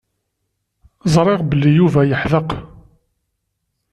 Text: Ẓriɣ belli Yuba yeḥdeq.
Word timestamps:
Ẓriɣ 1.13 1.39
belli 1.49 1.71
Yuba 1.77 2.01
yeḥdeq. 2.09 2.49